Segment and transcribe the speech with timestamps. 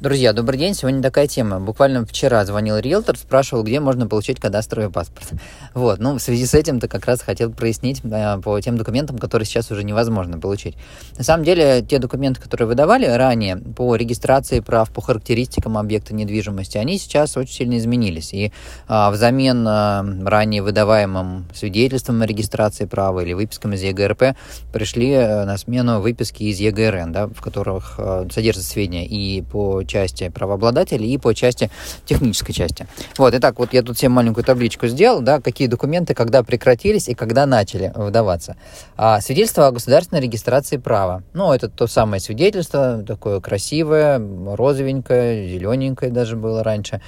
[0.00, 0.74] Друзья, добрый день.
[0.74, 1.58] Сегодня такая тема.
[1.58, 5.32] Буквально вчера звонил риэлтор, спрашивал, где можно получить кадастровый паспорт.
[5.74, 9.46] Вот, ну, в связи с этим-то как раз хотел прояснить э, по тем документам, которые
[9.46, 10.76] сейчас уже невозможно получить.
[11.16, 16.78] На самом деле, те документы, которые выдавали ранее по регистрации прав, по характеристикам объекта недвижимости,
[16.78, 18.32] они сейчас очень сильно изменились.
[18.32, 18.52] И
[18.88, 24.36] э, взамен э, ранее выдаваемым свидетельством о регистрации права или выпискам из ЕГРП
[24.72, 29.82] пришли э, на смену выписки из ЕГРН, да, в которых э, содержатся сведения и по
[29.88, 31.70] части правообладателей и по части
[32.04, 32.86] технической части.
[33.16, 37.14] Вот, итак, вот я тут себе маленькую табличку сделал, да, какие документы когда прекратились и
[37.14, 38.56] когда начали выдаваться.
[38.96, 41.22] А, свидетельство о государственной регистрации права.
[41.32, 44.20] Ну, это то самое свидетельство, такое красивое,
[44.54, 47.00] розовенькое, зелененькое даже было раньше.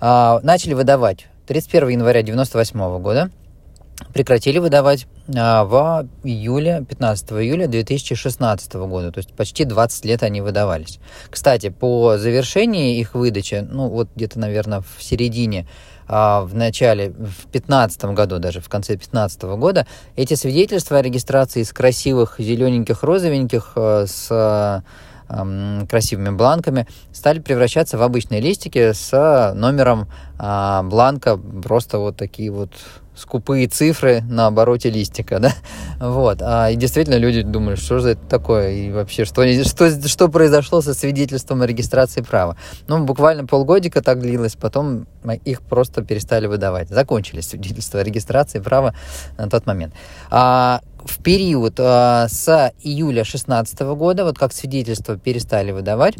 [0.00, 3.30] А, начали выдавать 31 января 1998 года
[4.12, 10.40] прекратили выдавать а, в июле, 15 июля 2016 года, то есть почти 20 лет они
[10.40, 10.98] выдавались.
[11.30, 15.66] Кстати, по завершении их выдачи, ну вот где-то, наверное, в середине,
[16.06, 21.60] а, в начале, в 15 году, даже в конце 15 года, эти свидетельства о регистрации
[21.60, 24.82] из красивых зелененьких, розовеньких, а,
[25.28, 30.08] с красивыми бланками, стали превращаться в обычные листики с номером
[30.38, 32.70] бланка, просто вот такие вот
[33.16, 35.52] скупые цифры на обороте листика, да,
[36.00, 40.28] вот, а, и действительно люди думали, что же это такое, и вообще, что, что, что
[40.28, 42.56] произошло со свидетельством о регистрации права.
[42.88, 45.06] Ну, буквально полгодика так длилось, потом
[45.44, 48.94] их просто перестали выдавать, закончились свидетельства о регистрации права
[49.38, 49.94] на тот момент.
[50.30, 56.16] А, в период а, с июля 2016 года, вот как свидетельство перестали выдавать,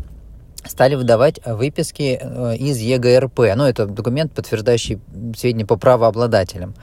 [0.67, 3.39] стали выдавать выписки э, из ЕГРП.
[3.57, 5.01] Ну, это документ, подтверждающий
[5.37, 6.75] сведения по правообладателям.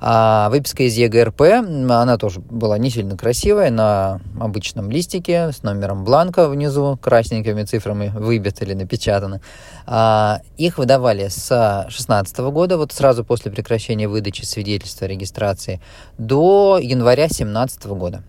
[0.00, 6.04] А выписка из ЕГРП, она тоже была не сильно красивая, на обычном листике с номером
[6.04, 9.40] бланка внизу, красненькими цифрами выбит или напечатано.
[9.86, 15.80] А, их выдавали с 2016 года, вот сразу после прекращения выдачи свидетельства о регистрации,
[16.16, 18.22] до января 2017 года.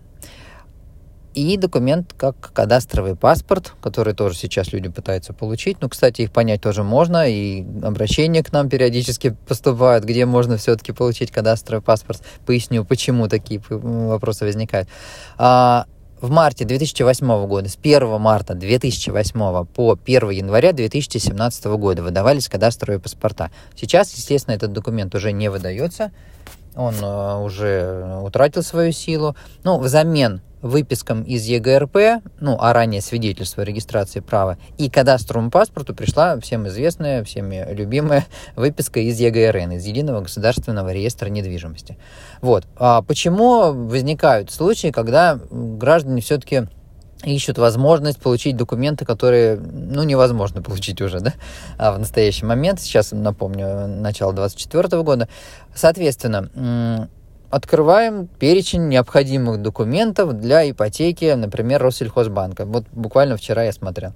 [1.34, 5.78] И документ как кадастровый паспорт, который тоже сейчас люди пытаются получить.
[5.80, 10.92] Ну, кстати, их понять тоже можно, и обращения к нам периодически поступают, где можно все-таки
[10.92, 12.22] получить кадастровый паспорт.
[12.44, 14.88] Поясню, почему такие вопросы возникают.
[15.38, 15.86] А,
[16.20, 23.00] в марте 2008 года, с 1 марта 2008 по 1 января 2017 года выдавались кадастровые
[23.00, 23.50] паспорта.
[23.74, 26.12] Сейчас, естественно, этот документ уже не выдается,
[26.76, 29.34] он э, уже утратил свою силу.
[29.64, 35.94] Ну, взамен выпискам из ЕГРП, ну, а ранее свидетельство о регистрации права, и кадастровому паспорту
[35.94, 41.98] пришла всем известная, всеми любимая выписка из ЕГРН, из Единого государственного реестра недвижимости.
[42.40, 42.66] Вот.
[42.76, 46.68] А почему возникают случаи, когда граждане все-таки
[47.24, 51.34] ищут возможность получить документы, которые, ну, невозможно получить уже, да,
[51.78, 55.28] а в настоящий момент, сейчас напомню, начало 24 года.
[55.74, 57.08] Соответственно,
[57.52, 62.64] открываем перечень необходимых документов для ипотеки, например, Россельхозбанка.
[62.64, 64.14] Вот буквально вчера я смотрел.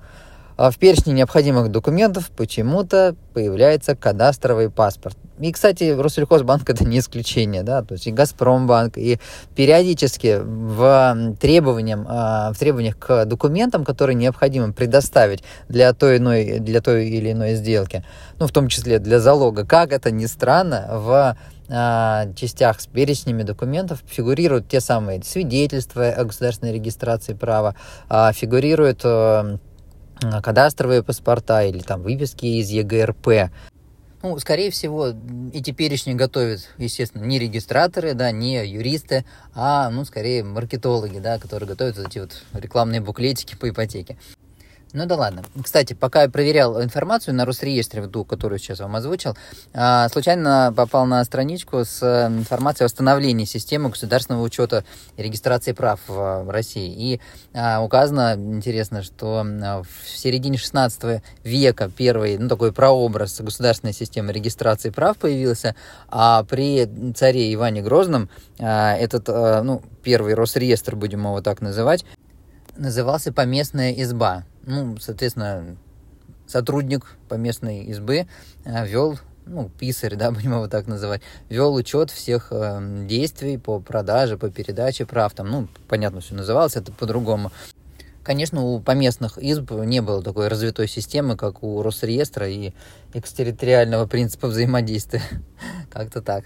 [0.57, 5.17] А в перечне необходимых документов почему-то появляется кадастровый паспорт.
[5.39, 9.19] И, кстати, Россельхозбанк это не исключение, да, то есть и Газпромбанк, и
[9.55, 16.81] периодически в, требованиям, а, в требованиях к документам, которые необходимо предоставить для той, иной, для
[16.81, 18.03] той или иной сделки,
[18.39, 21.37] ну, в том числе для залога, как это ни странно, в
[21.69, 27.75] а, частях с перечнями документов фигурируют те самые свидетельства о государственной регистрации права,
[28.33, 29.59] фигурируют э,
[30.21, 33.51] кадастровые паспорта или там выписки из ЕГРП.
[34.23, 35.13] Ну, скорее всего,
[35.53, 41.69] эти перечни готовят, естественно, не регистраторы, да, не юристы, а, ну, скорее, маркетологи, да, которые
[41.69, 44.17] готовят эти вот рекламные буклетики по ипотеке.
[44.97, 45.43] Ну да ладно.
[45.63, 49.37] Кстати, пока я проверял информацию на Росреестре, ту, которую сейчас вам озвучил,
[49.75, 54.87] а, случайно попал на страничку с э, информацией о восстановлении системы государственного учета
[55.19, 56.95] и регистрации прав в России.
[56.97, 57.21] И
[57.53, 64.89] а, указано, интересно, что в середине 16 века первый, ну, такой прообраз государственной системы регистрации
[64.89, 65.77] прав появился,
[66.09, 72.07] а при царе Иване Грозном а, этот, ну, первый Росреестр, будем его так называть,
[72.79, 75.77] назывался «Поместная изба» ну, соответственно,
[76.47, 78.27] сотрудник поместной избы
[78.65, 83.81] э, вел, ну, писарь, да, будем его так называть, вел учет всех э, действий по
[83.81, 87.53] продаже, по передаче прав, там, ну, понятно, все называлось это по-другому.
[88.23, 92.73] Конечно, у поместных изб не было такой развитой системы, как у Росреестра и
[93.15, 95.23] экстерриториального принципа взаимодействия.
[95.93, 96.45] Как-то так.